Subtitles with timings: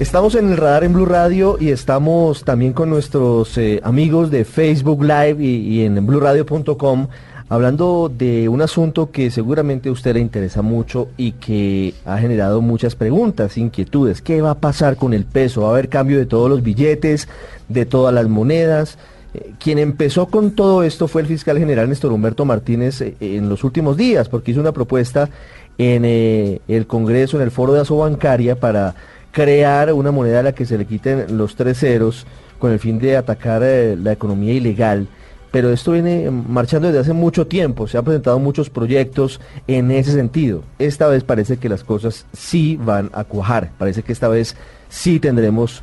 [0.00, 4.46] Estamos en el radar en Blue Radio y estamos también con nuestros eh, amigos de
[4.46, 7.08] Facebook Live y, y en BlueRadio.com
[7.50, 12.62] hablando de un asunto que seguramente a usted le interesa mucho y que ha generado
[12.62, 14.22] muchas preguntas, inquietudes.
[14.22, 15.60] ¿Qué va a pasar con el peso?
[15.60, 17.28] ¿Va a haber cambio de todos los billetes,
[17.68, 18.96] de todas las monedas?
[19.34, 23.50] Eh, quien empezó con todo esto fue el fiscal general Néstor Humberto Martínez eh, en
[23.50, 25.28] los últimos días, porque hizo una propuesta
[25.76, 28.94] en el Congreso, en el foro de Asobancaria, para
[29.32, 32.26] crear una moneda a la que se le quiten los tres ceros
[32.58, 35.08] con el fin de atacar eh, la economía ilegal.
[35.50, 40.12] Pero esto viene marchando desde hace mucho tiempo, se han presentado muchos proyectos en ese
[40.12, 40.62] sentido.
[40.78, 44.54] Esta vez parece que las cosas sí van a cuajar, parece que esta vez
[44.88, 45.82] sí tendremos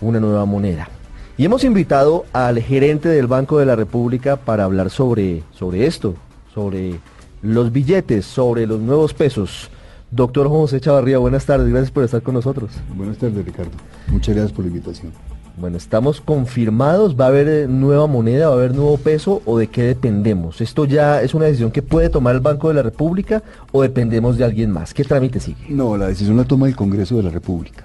[0.00, 0.88] una nueva moneda.
[1.36, 6.14] Y hemos invitado al gerente del Banco de la República para hablar sobre, sobre esto,
[6.54, 6.98] sobre
[7.42, 9.70] los billetes, sobre los nuevos pesos.
[10.12, 12.70] Doctor José Chavarría, buenas tardes, gracias por estar con nosotros.
[12.94, 13.70] Buenas tardes, Ricardo.
[14.08, 15.10] Muchas gracias por la invitación.
[15.56, 19.56] Bueno, estamos confirmados, ¿va a haber eh, nueva moneda, va a haber nuevo peso o
[19.56, 20.60] de qué dependemos?
[20.60, 24.36] ¿Esto ya es una decisión que puede tomar el Banco de la República o dependemos
[24.36, 24.92] de alguien más?
[24.92, 25.64] ¿Qué trámite sigue?
[25.70, 27.84] No, la decisión la toma el Congreso de la República.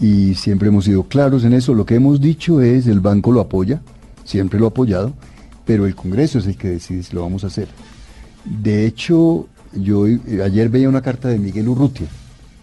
[0.00, 1.74] Y siempre hemos sido claros en eso.
[1.74, 3.82] Lo que hemos dicho es el banco lo apoya,
[4.24, 5.12] siempre lo ha apoyado,
[5.66, 7.68] pero el Congreso es el que decide si lo vamos a hacer.
[8.44, 12.06] De hecho, yo eh, ayer veía una carta de Miguel Urrutia,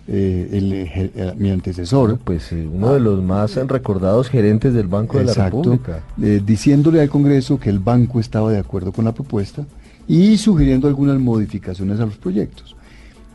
[0.08, 2.18] eh, el, eh, mi antecesor.
[2.18, 6.04] Pues uno de los más recordados gerentes del Banco de la República.
[6.18, 9.66] diciéndole al Congreso que el banco estaba de acuerdo con la propuesta
[10.08, 12.76] y sugiriendo algunas modificaciones a los proyectos.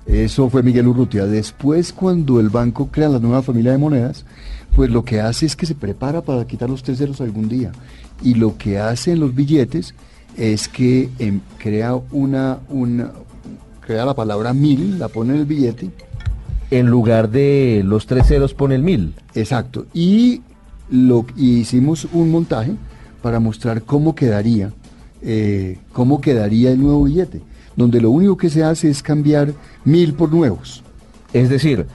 [0.06, 1.26] Eso fue Miguel Urrutia.
[1.26, 4.24] Después, cuando el banco crea la nueva familia de monedas,
[4.74, 7.72] pues lo que hace es que se prepara para quitar los tres ceros algún día.
[8.22, 9.94] Y lo que hace en los billetes
[10.38, 13.12] es que em, crea una, una,
[13.88, 15.90] crea la palabra mil, la pone en el billete
[16.70, 19.14] En lugar de los tres ceros pone el mil.
[19.34, 19.86] Exacto.
[19.94, 20.42] Y,
[20.90, 22.72] lo, y hicimos un montaje
[23.22, 24.72] para mostrar cómo quedaría,
[25.22, 27.40] eh, cómo quedaría el nuevo billete,
[27.76, 29.54] donde lo único que se hace es cambiar
[29.86, 30.84] mil por nuevos.
[31.32, 31.86] Es decir,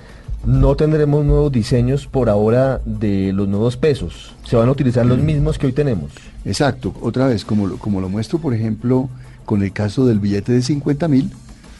[0.48, 4.34] no tendremos nuevos diseños por ahora de los nuevos pesos.
[4.46, 6.12] Se van a utilizar los mismos que hoy tenemos.
[6.44, 6.92] Exacto.
[7.02, 9.10] Otra vez, como lo, como lo muestro, por ejemplo,
[9.46, 11.32] con el caso del billete de 50 mil,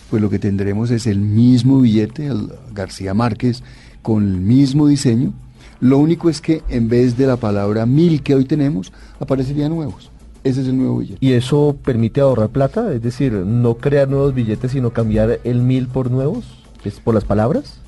[0.10, 3.64] pues lo que tendremos es el mismo billete, el García Márquez,
[4.02, 5.34] con el mismo diseño.
[5.80, 10.12] Lo único es que en vez de la palabra mil que hoy tenemos, aparecerían nuevos.
[10.44, 11.26] Ese es el nuevo billete.
[11.26, 12.94] ¿Y eso permite ahorrar plata?
[12.94, 16.46] Es decir, no crear nuevos billetes, sino cambiar el mil por nuevos.
[16.84, 17.80] ¿Es por las palabras?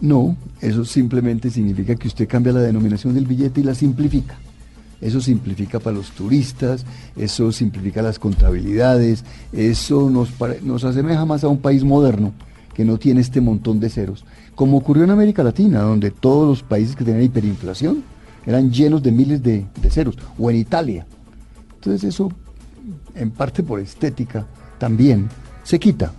[0.00, 4.36] No, eso simplemente significa que usted cambia la denominación del billete y la simplifica.
[5.04, 9.22] Eso simplifica para los turistas, eso simplifica las contabilidades,
[9.52, 10.30] eso nos,
[10.62, 12.32] nos asemeja más a un país moderno
[12.72, 14.24] que no tiene este montón de ceros.
[14.54, 18.02] Como ocurrió en América Latina, donde todos los países que tenían hiperinflación
[18.46, 21.06] eran llenos de miles de, de ceros, o en Italia.
[21.74, 22.32] Entonces eso,
[23.14, 24.46] en parte por estética,
[24.78, 25.28] también
[25.64, 26.12] se quita.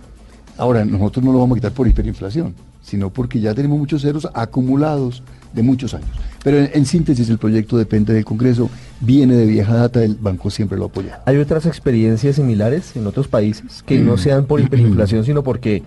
[0.58, 2.54] Ahora, nosotros no lo vamos a quitar por hiperinflación,
[2.86, 6.08] sino porque ya tenemos muchos ceros acumulados de muchos años.
[6.44, 8.70] Pero en, en síntesis, el proyecto depende del Congreso,
[9.00, 11.20] viene de vieja data, el banco siempre lo apoya.
[11.26, 15.82] ¿Hay otras experiencias similares en otros países que no sean por hiperinflación, sino porque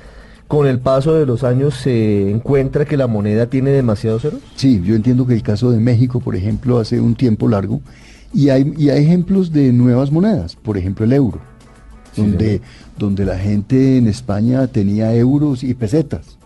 [0.50, 4.42] con el paso de los años se encuentra que la moneda tiene demasiados ceros?
[4.56, 7.80] Sí, yo entiendo que el caso de México, por ejemplo, hace un tiempo largo,
[8.34, 11.40] y hay, y hay ejemplos de nuevas monedas, por ejemplo el euro,
[12.12, 12.62] Sí, donde,
[12.98, 16.39] donde la gente en España tenía euros y pesetas,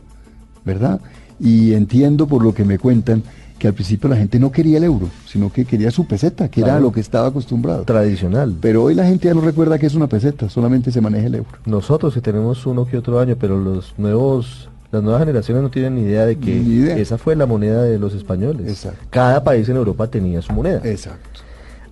[0.65, 0.99] ¿verdad?
[1.39, 3.23] Y entiendo por lo que me cuentan
[3.63, 6.61] que al principio la gente no quería el euro, sino que quería su peseta, que
[6.61, 7.83] era a lo que estaba acostumbrado.
[7.83, 8.55] Tradicional.
[8.59, 11.35] Pero hoy la gente ya no recuerda que es una peseta, solamente se maneja el
[11.35, 11.49] euro.
[11.65, 15.95] Nosotros que tenemos uno que otro año, pero los nuevos, las nuevas generaciones no tienen
[15.95, 16.97] ni idea de que idea.
[16.97, 18.67] esa fue la moneda de los españoles.
[18.67, 18.99] Exacto.
[19.09, 20.81] Cada país en Europa tenía su moneda.
[20.83, 21.39] Exacto.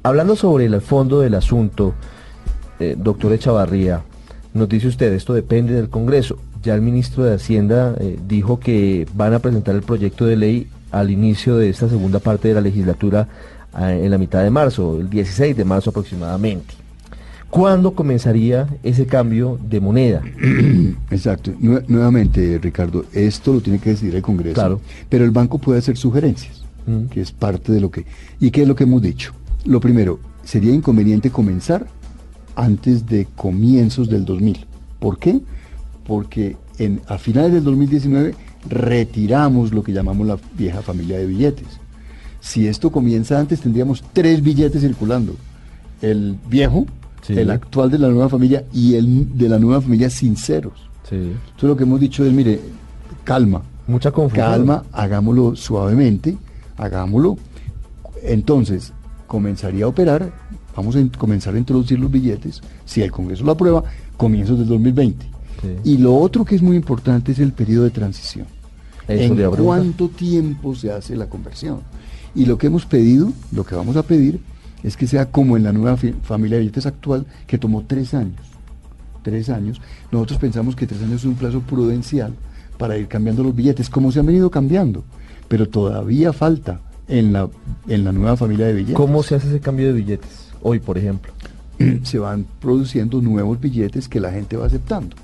[0.03, 1.93] Hablando sobre el fondo del asunto,
[2.79, 4.01] eh, doctor Echavarría,
[4.53, 6.37] nos dice usted, esto depende del Congreso.
[6.63, 10.67] Ya el ministro de Hacienda eh, dijo que van a presentar el proyecto de ley
[10.91, 13.27] al inicio de esta segunda parte de la legislatura
[13.73, 16.75] ah, en la mitad de marzo, el 16 de marzo aproximadamente.
[17.49, 20.21] ¿Cuándo comenzaría ese cambio de moneda?
[21.11, 21.51] Exacto.
[21.59, 24.55] Nue- nuevamente, Ricardo, esto lo tiene que decidir el Congreso.
[24.55, 24.79] Claro.
[25.09, 27.05] Pero el banco puede hacer sugerencias, Mm.
[27.11, 28.05] que es parte de lo que...
[28.39, 29.33] ¿Y qué es lo que hemos dicho?
[29.65, 31.85] Lo primero, sería inconveniente comenzar
[32.55, 34.65] antes de comienzos del 2000.
[34.99, 35.41] ¿Por qué?
[36.11, 38.35] Porque en, a finales del 2019
[38.67, 41.67] retiramos lo que llamamos la vieja familia de billetes.
[42.41, 45.37] Si esto comienza antes, tendríamos tres billetes circulando.
[46.01, 46.85] El viejo,
[47.21, 47.31] Sí.
[47.39, 50.73] el actual de la nueva familia y el de la nueva familia sin ceros.
[51.09, 51.15] Sí.
[51.15, 52.59] Entonces lo que hemos dicho es, mire,
[53.23, 54.45] calma, Mucha confusión.
[54.47, 56.35] calma, hagámoslo suavemente,
[56.75, 57.37] hagámoslo.
[58.21, 58.91] Entonces,
[59.27, 60.33] comenzaría a operar,
[60.75, 63.83] vamos a comenzar a introducir los billetes, si el Congreso lo aprueba,
[64.17, 65.30] comienzos del 2020.
[65.83, 68.47] Y lo otro que es muy importante es el periodo de transición.
[69.07, 71.81] ¿En cuánto tiempo se hace la conversión?
[72.33, 74.39] Y lo que hemos pedido, lo que vamos a pedir,
[74.83, 78.39] es que sea como en la nueva familia de billetes actual, que tomó tres años.
[79.21, 79.81] Tres años.
[80.11, 82.33] Nosotros pensamos que tres años es un plazo prudencial
[82.77, 85.03] para ir cambiando los billetes, como se han venido cambiando.
[85.47, 87.49] Pero todavía falta en la,
[87.87, 88.95] en la nueva familia de billetes.
[88.95, 91.31] ¿Cómo se hace ese cambio de billetes hoy, por ejemplo?
[92.03, 95.15] se van produciendo nuevos billetes que la gente va aceptando.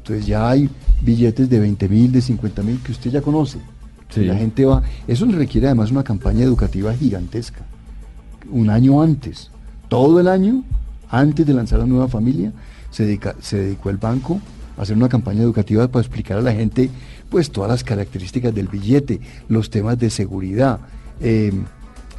[0.00, 0.68] Entonces ya hay
[1.02, 3.58] billetes de 20 mil, de 50 mil que usted ya conoce.
[4.16, 4.82] La gente va.
[5.06, 7.60] Eso requiere además una campaña educativa gigantesca.
[8.50, 9.50] Un año antes,
[9.88, 10.64] todo el año,
[11.08, 12.52] antes de lanzar la nueva familia,
[12.90, 14.40] se, dedica, se dedicó el banco
[14.76, 16.90] a hacer una campaña educativa para explicar a la gente
[17.28, 20.80] pues todas las características del billete, los temas de seguridad,
[21.20, 21.52] eh,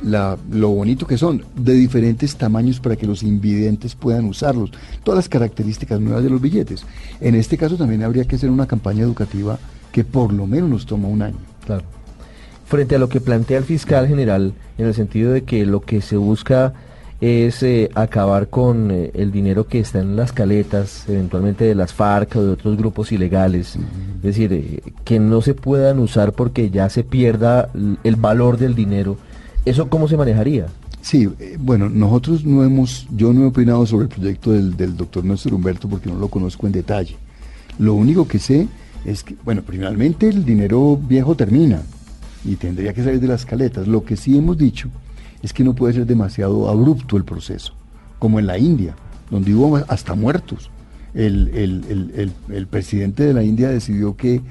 [0.04, 4.72] lo bonito que son, de diferentes tamaños para que los invidentes puedan usarlos,
[5.04, 6.86] todas las características nuevas de los billetes.
[7.20, 9.60] En este caso también habría que hacer una campaña educativa
[9.92, 11.38] que por lo menos nos toma un año.
[11.66, 11.84] Claro.
[12.66, 16.02] Frente a lo que plantea el fiscal general, en el sentido de que lo que
[16.02, 16.74] se busca
[17.20, 21.94] es eh, acabar con eh, el dinero que está en las caletas, eventualmente de las
[21.94, 26.72] FARC o de otros grupos ilegales, es decir, eh, que no se puedan usar porque
[26.72, 27.70] ya se pierda
[28.04, 29.18] el valor del dinero
[29.66, 30.68] ¿Eso cómo se manejaría?
[31.02, 35.24] Sí, eh, bueno, nosotros no hemos, yo no he opinado sobre el proyecto del, doctor
[35.24, 37.16] Néstor Humberto porque no lo conozco en detalle.
[37.78, 38.68] Lo único que sé
[39.06, 41.82] es que, bueno, primeramente el dinero viejo termina
[42.44, 43.88] y tendría que salir de las caletas.
[43.88, 44.90] Lo que sí hemos dicho
[45.44, 47.74] es que no puede ser demasiado abrupto el proceso,
[48.20, 48.96] como en la India,
[49.30, 50.70] donde hubo hasta muertos.
[51.14, 54.42] El, el presidente de la India decidió que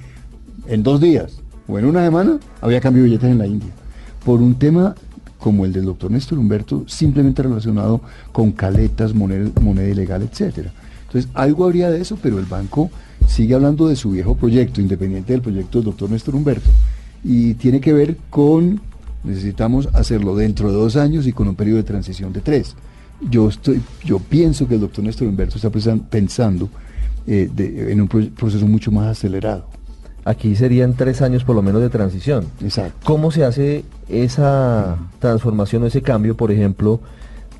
[0.66, 3.70] en dos días o en una semana había cambio de billetes en la India
[4.24, 4.94] por un tema
[5.38, 10.70] como el del doctor Néstor Humberto, simplemente relacionado con caletas, moneda, moneda ilegal, etcétera.
[11.06, 12.90] Entonces, algo habría de eso, pero el banco
[13.26, 16.70] sigue hablando de su viejo proyecto, independiente del proyecto del doctor Néstor Humberto,
[17.24, 18.80] y tiene que ver con,
[19.24, 22.76] necesitamos hacerlo dentro de dos años y con un periodo de transición de tres.
[23.30, 26.68] Yo, estoy, yo pienso que el doctor Néstor Humberto está pensando
[27.26, 29.66] eh, en un proceso mucho más acelerado.
[30.24, 32.46] Aquí serían tres años por lo menos de transición.
[32.62, 32.98] Exacto.
[33.04, 37.00] ¿Cómo se hace esa transformación o ese cambio, por ejemplo,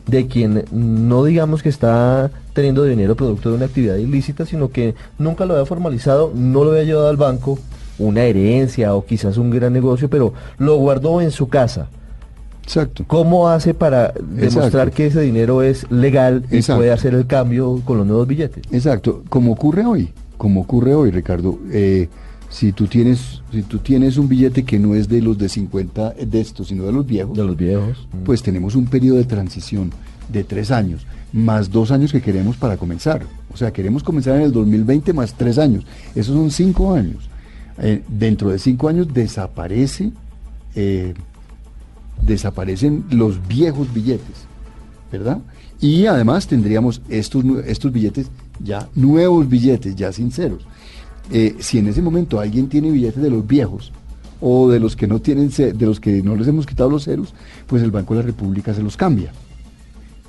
[0.07, 4.95] de quien no digamos que está teniendo dinero producto de una actividad ilícita, sino que
[5.19, 7.59] nunca lo había formalizado, no lo había llevado al banco,
[7.99, 11.89] una herencia o quizás un gran negocio, pero lo guardó en su casa?
[12.63, 13.05] Exacto.
[13.07, 17.99] ¿Cómo hace para demostrar que ese dinero es legal y puede hacer el cambio con
[17.99, 18.65] los nuevos billetes?
[18.71, 21.59] Exacto, como ocurre hoy, como ocurre hoy, Ricardo.
[21.73, 22.09] Eh,
[22.51, 26.11] si tú tienes si tú tienes un billete que no es de los de 50
[26.11, 28.07] de estos sino de los viejos de los viejos.
[28.13, 28.25] Mm.
[28.25, 29.91] pues tenemos un periodo de transición
[30.29, 33.23] de tres años más dos años que queremos para comenzar.
[33.53, 35.87] O sea queremos comenzar en el 2020 más tres años.
[36.15, 37.31] Esos son cinco años.
[37.79, 40.11] Eh, dentro de cinco años desaparece
[40.75, 41.15] eh,
[42.21, 44.45] desaparecen los viejos billetes
[45.11, 45.39] verdad
[45.81, 48.27] y además tendríamos estos estos billetes
[48.59, 50.67] ya nuevos billetes ya sinceros
[51.31, 53.93] eh, si en ese momento alguien tiene billetes de los viejos
[54.41, 57.35] o de los que no tienen de los que no les hemos quitado los ceros,
[57.67, 59.33] pues el Banco de la República se los cambia.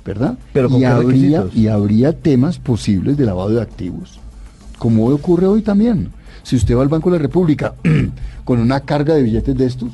[0.04, 0.36] ¿Verdad?
[0.52, 4.18] Pero y, habría, y habría temas posibles de lavado de activos,
[4.78, 6.10] como ocurre hoy también.
[6.42, 7.74] Si usted va al Banco de la República
[8.44, 9.92] con una carga de billetes de estos,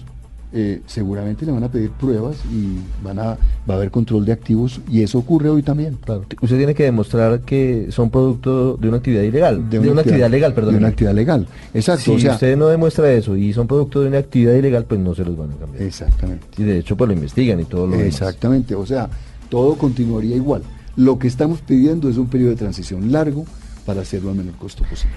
[0.53, 3.25] eh, seguramente le van a pedir pruebas y van a,
[3.69, 5.99] va a haber control de activos y eso ocurre hoy también.
[6.03, 6.25] Claro.
[6.41, 10.55] Usted tiene que demostrar que son producto de una actividad ilegal, de una, actividad, legal,
[10.55, 10.73] perdón.
[10.73, 12.19] De una actividad legal, exacto.
[12.19, 15.25] Si usted no demuestra eso y son producto de una actividad ilegal, pues no se
[15.25, 15.83] los van a cambiar.
[15.83, 16.47] Exactamente.
[16.57, 19.11] Y de hecho pues lo investigan y todo lo Exactamente, o sea,
[19.51, 20.63] todo continuaría igual.
[20.97, 23.45] Lo que estamos pidiendo es un periodo de transición largo
[23.85, 25.17] para hacerlo al menor costo posible.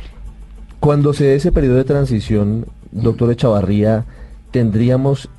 [0.80, 4.06] Cuando se dé ese periodo de transición, doctor Echavarría,
[4.52, 5.30] tendríamos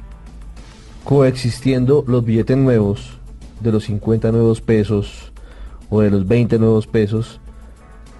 [1.05, 3.19] coexistiendo los billetes nuevos
[3.61, 5.33] de los 50 nuevos pesos
[5.91, 7.41] o de los 20 nuevos pesos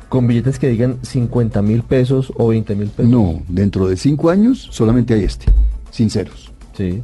[0.09, 3.11] con billetes que digan 50 mil pesos o 20 mil pesos.
[3.11, 5.47] No, dentro de cinco años solamente hay este,
[5.91, 6.53] sinceros.
[6.77, 7.03] Sí.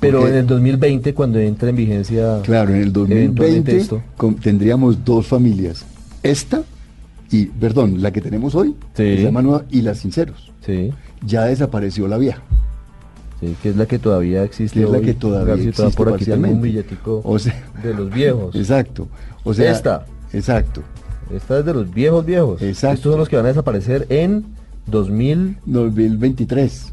[0.00, 2.40] Pero en el 2020, cuando entre en vigencia...
[2.42, 3.86] Claro, en el 2020
[4.42, 5.84] tendríamos dos familias.
[6.24, 6.64] Esta
[7.30, 9.28] y, perdón, la que tenemos hoy, sí.
[9.70, 10.52] y las sinceros.
[10.66, 10.90] Sí.
[11.24, 12.42] Ya desapareció la vieja
[13.62, 14.82] que es la que todavía existe.
[14.82, 18.54] es la que todavía existe por aquí tengo un billetico o sea, de los viejos.
[18.54, 19.08] Exacto.
[19.44, 20.06] O sea, esta.
[20.32, 20.82] Exacto.
[21.34, 22.62] Esta es de los viejos viejos.
[22.62, 22.94] Exacto.
[22.94, 24.44] Estos son los que van a desaparecer en
[24.86, 25.58] 2000...
[25.66, 26.92] 2023.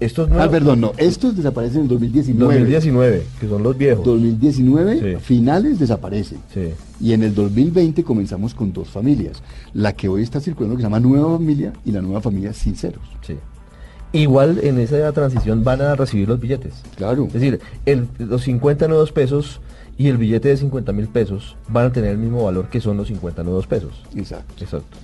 [0.00, 0.46] Estos nuevos.
[0.46, 0.92] Ah, perdón, no.
[0.96, 2.54] Estos desaparecen en 2019.
[2.54, 4.04] 2019, que son los viejos.
[4.04, 5.22] 2019, Sí.
[5.22, 6.38] finales desaparecen.
[6.54, 6.70] Sí.
[7.00, 9.42] Y en el 2020 comenzamos con dos familias.
[9.74, 13.02] La que hoy está circulando que se llama Nueva Familia y la Nueva Familia Sinceros.
[13.26, 13.34] Sí.
[14.12, 16.74] Igual en esa transición van a recibir los billetes.
[16.96, 17.26] Claro.
[17.28, 19.60] Es decir, el- los 50 nuevos pesos
[19.96, 22.96] y el billete de 50 mil pesos van a tener el mismo valor que son
[22.96, 24.02] los 50 nuevos pesos.
[24.16, 24.54] Exacto.
[24.64, 24.96] Exacto.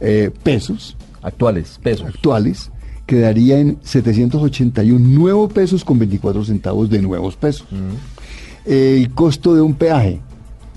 [0.00, 2.06] eh, pesos Actuales, pesos.
[2.06, 2.70] actuales,
[3.06, 7.66] quedaría en 781 nuevos pesos con 24 centavos de nuevos pesos.
[7.70, 8.70] Mm.
[8.70, 10.20] El costo de un peaje,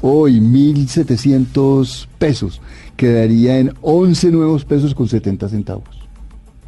[0.01, 2.61] hoy 1.700 pesos,
[2.95, 5.83] quedaría en 11 nuevos pesos con 70 centavos,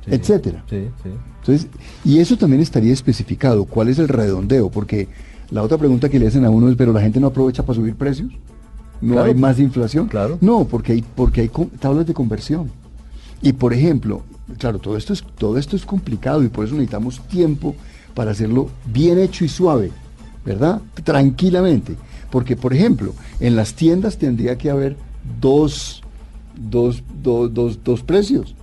[0.06, 0.12] Sí.
[0.14, 0.64] etcétera.
[0.70, 1.10] Sí, sí.
[1.40, 1.68] Entonces,
[2.04, 5.08] y eso también estaría especificado, cuál es el redondeo, porque
[5.52, 7.76] la otra pregunta que le hacen a uno es, pero la gente no aprovecha para
[7.76, 8.30] subir precios,
[9.02, 9.28] no Claro.
[9.30, 10.08] hay más inflación.
[10.08, 10.38] Claro.
[10.42, 12.70] No, porque hay, porque hay tablas de conversión.
[13.42, 14.22] Y por ejemplo,
[14.60, 17.76] claro, todo esto es, todo esto es complicado y por eso necesitamos tiempo
[18.14, 19.92] para hacerlo bien hecho y suave,
[20.46, 20.82] ¿verdad?
[21.04, 21.96] Tranquilamente.
[22.30, 24.96] Porque, por ejemplo, en las tiendas tendría que haber
[25.42, 26.02] dos,
[26.56, 28.56] dos, dos, dos, dos precios.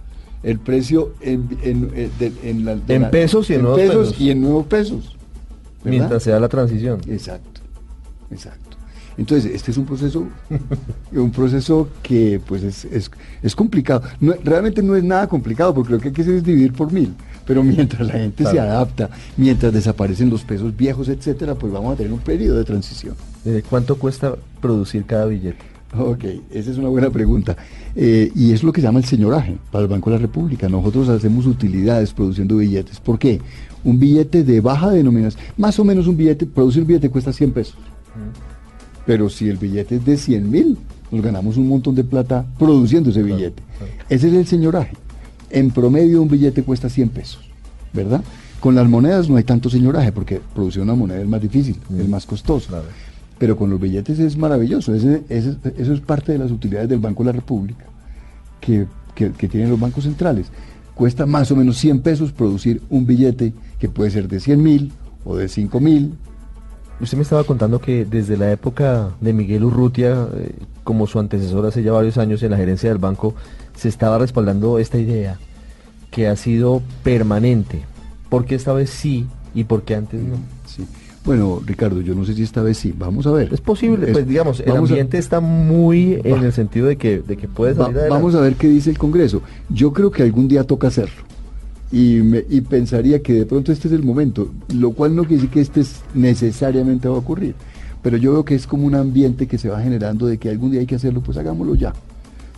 [0.42, 4.06] El precio en, en, de- en la- de En la- pesos y en nuevos pesos
[4.08, 4.20] pesos.
[4.20, 5.16] y en nuevos pesos.
[5.84, 5.90] ¿verdad?
[5.98, 7.00] Mientras se da la transición.
[7.08, 7.60] Exacto,
[8.30, 8.76] exacto.
[9.16, 10.28] Entonces, este es un proceso,
[11.12, 13.10] un proceso que pues es, es,
[13.42, 14.02] es complicado.
[14.20, 16.92] No- realmente no es nada complicado, porque lo que hay que hacer es dividir por
[16.92, 17.14] mil.
[17.44, 21.96] Pero mientras la gente se adapta, mientras desaparecen los pesos viejos, etcétera, pues vamos a
[21.96, 23.14] tener un periodo de transición.
[23.46, 25.64] Eh, ¿Cuánto cuesta producir cada billete?
[25.96, 27.56] Ok, esa es una buena pregunta.
[27.96, 30.68] Eh, y es lo que se llama el señoraje para el Banco de la República.
[30.68, 33.00] Nosotros hacemos utilidades produciendo billetes.
[33.00, 33.40] ¿Por qué?
[33.84, 37.52] Un billete de baja denominación, más o menos un billete, producir un billete cuesta 100
[37.52, 37.76] pesos.
[39.06, 40.76] Pero si el billete es de 100 mil,
[41.10, 43.62] nos ganamos un montón de plata produciendo ese Claro, billete.
[43.78, 43.92] claro.
[44.10, 44.94] Ese es el señoraje.
[45.50, 47.40] En promedio un billete cuesta 100 pesos,
[47.94, 48.22] ¿verdad?
[48.60, 52.00] Con las monedas no hay tanto señoraje porque producir una moneda es más difícil, Mm.
[52.00, 52.68] es más costoso.
[52.68, 52.84] Claro.
[53.38, 54.94] Pero con los billetes es maravilloso.
[54.94, 57.84] Ese- ese- eso es parte de las utilidades del Banco de la República
[58.60, 60.48] que, que- que tienen los bancos centrales.
[60.94, 64.92] Cuesta más o menos 100 pesos producir un billete que puede ser de 100 mil
[65.24, 66.14] o de 5 mil.
[67.00, 71.64] Usted me estaba contando que desde la época de Miguel Urrutia, eh, como su antecesor
[71.64, 73.36] hace ya varios años en la gerencia del banco,
[73.76, 75.38] se estaba respaldando esta idea
[76.10, 77.82] que ha sido permanente.
[78.28, 80.34] ¿Por qué esta vez sí y por qué antes no?
[80.66, 80.84] Sí.
[81.28, 82.94] Bueno, Ricardo, yo no sé si esta vez sí.
[82.98, 83.52] Vamos a ver.
[83.52, 87.18] Es posible, Es- pues digamos, el a- ambiente está muy en el sentido de que,
[87.20, 88.14] de que puede Va- salir adelante.
[88.22, 89.42] vamos a ver qué dice el Congreso.
[89.68, 91.22] Yo creo que algún día toca hacerlo.
[91.92, 95.36] Y, me- y pensaría que de pronto este es el momento, lo cual no quiere
[95.36, 97.54] decir que este es- necesariamente va a ocurrir.
[98.02, 100.70] Pero yo veo que es como un ambiente que se va generando de que algún
[100.70, 101.92] día hay que hacerlo, pues hagámoslo ya.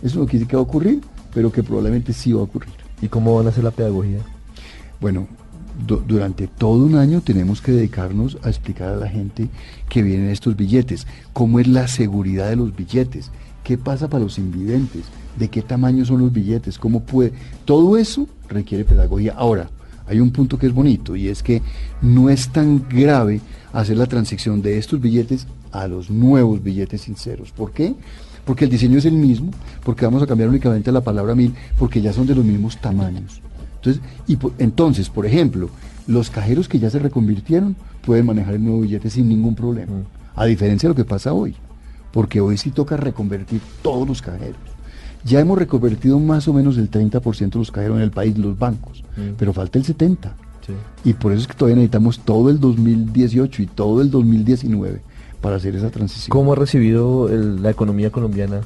[0.01, 1.01] Eso no quiere decir que va a ocurrir,
[1.33, 2.71] pero que probablemente sí va a ocurrir.
[3.01, 4.19] ¿Y cómo van a hacer la pedagogía?
[5.01, 5.27] Bueno,
[5.85, 9.49] durante todo un año tenemos que dedicarnos a explicar a la gente
[9.89, 13.31] que vienen estos billetes, cómo es la seguridad de los billetes,
[13.63, 15.03] qué pasa para los invidentes,
[15.37, 17.33] de qué tamaño son los billetes, cómo puede.
[17.65, 19.33] Todo eso requiere pedagogía.
[19.37, 19.69] Ahora,
[20.07, 21.61] hay un punto que es bonito y es que
[22.01, 23.41] no es tan grave
[23.73, 27.51] hacer la transición de estos billetes a los nuevos billetes sinceros.
[27.51, 27.95] ¿Por qué?
[28.45, 29.51] Porque el diseño es el mismo,
[29.83, 33.41] porque vamos a cambiar únicamente la palabra mil, porque ya son de los mismos tamaños.
[33.83, 35.69] Entonces, y po- entonces, por ejemplo,
[36.07, 39.91] los cajeros que ya se reconvirtieron pueden manejar el nuevo billete sin ningún problema.
[39.93, 40.03] Mm.
[40.35, 41.55] A diferencia de lo que pasa hoy,
[42.13, 44.57] porque hoy sí toca reconvertir todos los cajeros.
[45.23, 48.57] Ya hemos reconvertido más o menos el 30% de los cajeros en el país, los
[48.57, 49.33] bancos, Mm.
[49.37, 50.33] pero falta el 70%.
[50.65, 50.73] Sí.
[51.09, 55.01] Y por eso es que todavía necesitamos todo el 2018 y todo el 2019
[55.41, 56.29] para hacer esa transición.
[56.29, 58.61] ¿Cómo ha recibido el- la economía colombiana,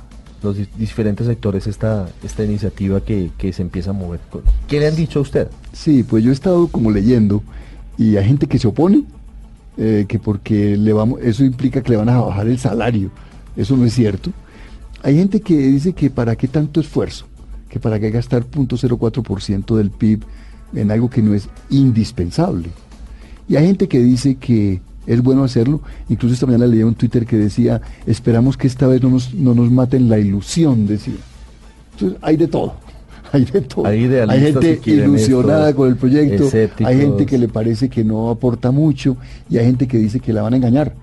[0.45, 4.21] los di- diferentes sectores, esta, esta iniciativa que, que se empieza a mover?
[4.67, 5.47] ¿Qué le han dicho a usted?
[5.73, 7.43] Sí, pues yo he estado como leyendo
[7.97, 9.03] y hay gente que se opone,
[9.77, 13.11] eh, que porque le vamos, eso implica que le van a bajar el salario.
[13.57, 14.31] Eso no es cierto.
[15.03, 17.25] Hay gente que dice que para qué tanto esfuerzo,
[17.69, 20.23] que para qué gastar 0.04% del PIB
[20.73, 22.69] en algo que no es indispensable.
[23.47, 25.81] Y hay gente que dice que es bueno hacerlo.
[26.09, 29.53] Incluso esta mañana leía un Twitter que decía, esperamos que esta vez no nos, no
[29.53, 31.15] nos maten la ilusión, decía.
[31.93, 32.73] Entonces, hay de todo.
[33.31, 33.85] hay de todo.
[33.85, 36.87] Hay Hay, gente ilusionada esto, con el proyecto, escépticos.
[36.91, 39.17] hay gente que le parece que no aporta mucho
[39.49, 40.93] y hay gente que dice que la van a engañar,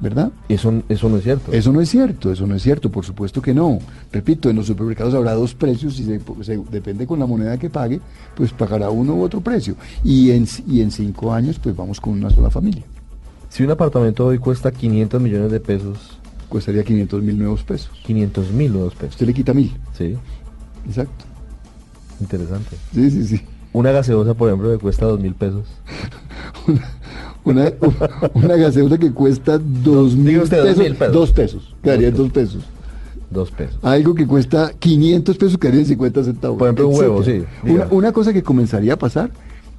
[0.00, 0.30] ¿verdad?
[0.48, 1.52] Eso, eso no es cierto.
[1.52, 3.78] Eso no es cierto, eso no es cierto, por supuesto que no.
[4.12, 7.70] Repito, en los supermercados habrá dos precios y se- se- depende con la moneda que
[7.70, 8.00] pague,
[8.36, 9.74] pues pagará uno u otro precio.
[10.04, 12.84] Y en, y en cinco años, pues vamos con una sola familia.
[13.56, 16.18] Si un apartamento hoy cuesta 500 millones de pesos,
[16.50, 17.90] Costaría 500 mil nuevos pesos.
[18.04, 19.12] 500 mil nuevos pesos.
[19.12, 20.14] Usted le quita mil, Sí,
[20.86, 21.24] exacto.
[22.20, 22.76] interesante.
[22.92, 23.40] Sí, sí, sí.
[23.72, 25.64] Una gaseosa, por ejemplo, que cuesta 2 mil pesos.
[27.44, 27.72] Una,
[28.34, 31.14] una gaseosa que cuesta dos mil usted, dos pesos, mil pesos.
[31.14, 32.64] dos pesos, quedaría en Dos dos pesos.
[33.30, 33.78] 2 pesos.
[33.82, 36.58] Algo que cuesta 500 pesos quedaría en 50 centavos.
[36.58, 39.30] Por ejemplo, un huevo, sí, Una, una cosa que comenzaría a pasar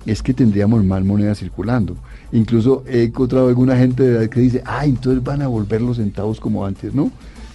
[0.08, 1.96] es que tendríamos más moneda circulando.
[2.32, 5.98] Incluso he encontrado alguna gente de edad que dice, ah, entonces van a volver los
[5.98, 7.10] centavos como antes, ¿no?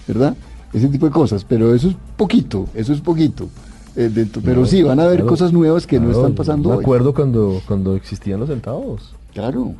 [0.07, 0.35] ¿Verdad?
[0.73, 3.47] Ese tipo de cosas, pero eso es poquito, eso es poquito.
[3.95, 6.69] Eh, dentro- pero No, sí, van a haber claro, cosas nuevas que no están pasando
[6.69, 6.81] Me hoy.
[6.83, 9.13] acuerdo cuando, cuando existían los centavos.
[9.33, 9.73] Claro,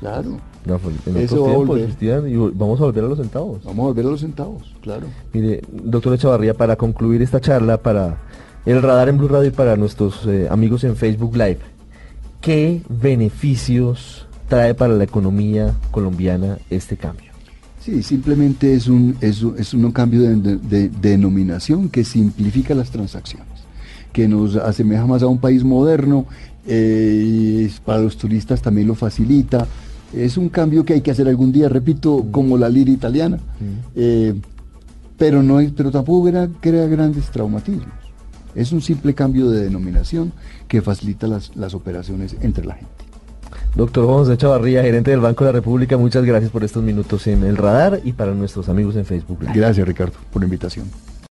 [0.00, 0.38] claro.
[0.66, 1.84] No, en Eso va a tiempos volver.
[1.84, 3.62] existían y vamos a volver a los centavos.
[3.64, 5.06] Vamos a volver a los centavos, claro.
[5.32, 8.16] Mire, doctor Echavarría, para concluir esta charla, para
[8.66, 11.58] el radar en Blue Radio y para nuestros eh, amigos en Facebook Live,
[12.44, 17.32] ¿qué beneficios trae para la economía colombiana este cambio?
[17.80, 22.90] Sí, simplemente es un, es es un cambio de, de- de denominación que simplifica las
[22.90, 23.48] transacciones,
[24.12, 26.26] que nos asemeja más a un país moderno,
[26.66, 29.66] eh, y para los turistas también lo facilita.
[30.14, 33.38] Es un cambio que hay que hacer algún día, repito, como la lira italiana,
[33.96, 34.34] eh,
[35.18, 37.88] pero, no pero tampoco crea, crea grandes traumatismos.
[38.54, 40.32] Es un simple cambio de denominación
[40.68, 43.04] que facilita las, las operaciones entre la gente.
[43.74, 47.26] Doctor Juan José Chavarría, gerente del Banco de la República, muchas gracias por estos minutos
[47.26, 49.52] en el radar y para nuestros amigos en Facebook Live.
[49.54, 50.86] Gracias, Ricardo, por la invitación.